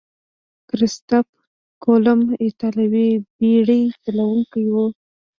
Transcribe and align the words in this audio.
کرستف 0.69 1.27
کولمب 1.83 2.27
ایتالوي 2.43 3.09
بیړۍ 3.37 3.81
چلوونکی 4.03 4.63
وو. 4.73 4.85